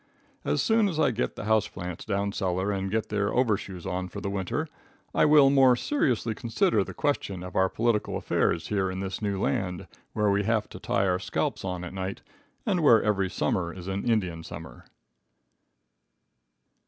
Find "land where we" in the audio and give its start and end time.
9.39-10.41